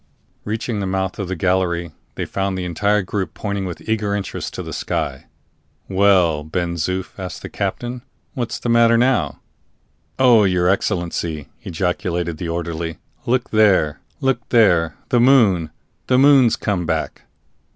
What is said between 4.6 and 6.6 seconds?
the sky. "Well,